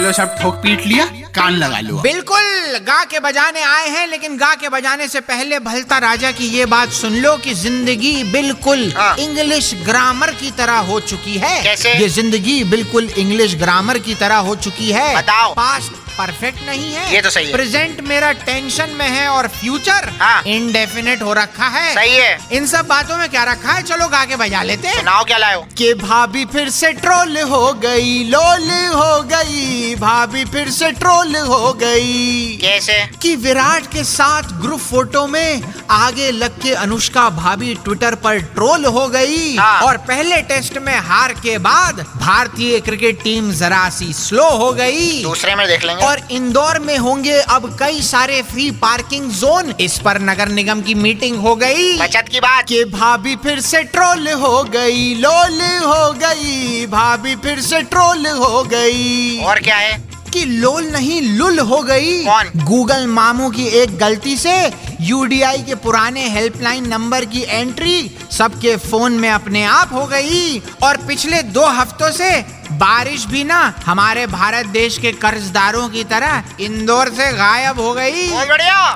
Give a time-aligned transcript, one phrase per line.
[0.00, 1.04] चलो सब ठोक पीट लिया
[1.36, 5.58] कान लगा लो बिल्कुल गा के बजाने आए हैं लेकिन गा के बजाने से पहले
[5.66, 10.78] भलता राजा की ये बात सुन लो कि ज़िंदगी बिल्कुल हाँ। इंग्लिश ग्रामर की तरह
[10.90, 11.92] हो चुकी है कैसे?
[11.94, 17.14] ये ज़िंदगी बिल्कुल इंग्लिश ग्रामर की तरह हो चुकी है बताओ। पास्ट परफेक्ट नहीं है।
[17.14, 21.66] ये तो सही है। प्रेजेंट मेरा टेंशन में है और फ्यूचर हाँ। इनडेफिनेट हो रखा
[21.66, 23.82] है। सही है। इन सब बातों में क्या रखा है?
[23.82, 25.66] चलो गा के बजा लेते हैं। सुनाओ क्या हो?
[25.78, 31.72] कि भाभी फिर से ट्रोल हो गई लोल हो गई। भाभी फिर से ट्रोल हो
[31.72, 33.08] गई। कैसे?
[33.22, 38.84] कि विराट के साथ ग्रुप फ़ोटो में आगे लग के अनुष्का भाभी ट्विटर पर ट्रोल
[38.84, 44.12] हो गई। हाँ। और पहले टेस्ट में हार के बाद भारतीय क्रिकेट टीम जरा सी
[44.12, 48.70] स्लो हो गई। दूसरे में देख लेंगे। और इंदौर में होंगे अब कई सारे फ्री
[48.70, 53.36] पार्किंग जोन इस पर नगर निगम की मीटिंग हो गई। बचत की बात। कि भाभी
[53.36, 59.60] फिर से ट्रोल हो गई लोल हो गई। भाभी फिर से ट्रोल हो गई। और
[59.60, 60.10] क्या है?
[60.32, 62.50] कि लोल नहीं लुल हो गई। कौन?
[62.56, 69.12] गूगल मामू की एक गलती से यूडीआई के पुराने हेल्पलाइन नंबर की एंट्री सबके फ़ोन
[69.12, 74.66] में अपने आप हो गई। और पिछले दो हफ्तों से बारिश भी ना हमारे भारत
[74.74, 78.26] देश के कर्जदारों की तरह इंदौर से गायब हो गई।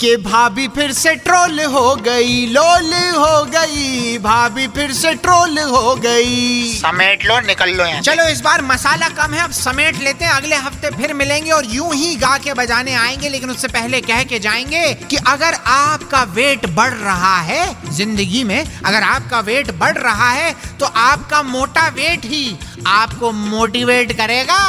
[0.00, 5.94] कि भाभी फिर से ट्रोल हो गई लोल हो गई भाभी फिर से ट्रोल हो
[6.04, 10.24] गई। समेट लो निकल लो यहाँ चलो इस बार मसाला कम है अब समेट लेते
[10.24, 14.00] हैं अगले हफ़्ते फिर मिलेंगे और यूँ ही गा के बजाने आएँगे लेकिन उससे पहले
[14.00, 17.62] कह के जाएँगे कि अगर आपका वेट बढ़ रहा है
[17.96, 22.44] ज़िंदगी में अगर आपका वेट बढ़ रहा है तो आपका मोटा वेट ही
[22.86, 24.62] आपको मोटिवेट करेगा।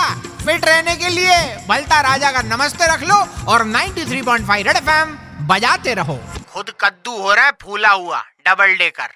[0.45, 1.37] फिट रहने के लिए
[1.67, 3.15] बलता राजा का नमस्ते रख लो
[3.47, 6.19] और 93.5 रेड एफएम बजाते रहो।
[6.53, 9.13] खुद कद्दू हो रहा है, फूला हुआ डबल डेकर